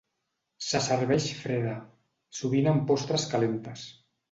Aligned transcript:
Se 0.67 0.81
serveix 0.85 1.27
freda, 1.41 1.75
sovint 2.41 2.73
amb 2.73 2.83
postres 2.91 3.29
calentes. 3.37 3.89